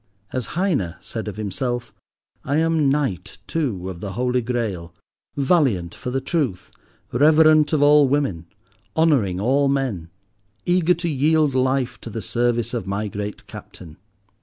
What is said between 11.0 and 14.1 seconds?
yield life to the service of my great Captain.